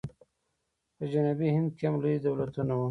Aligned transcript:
په 0.95 1.03
جنوبي 1.11 1.47
هند 1.55 1.69
کې 1.77 1.83
هم 1.87 1.95
لوی 2.03 2.17
دولتونه 2.25 2.71
وو. 2.75 2.79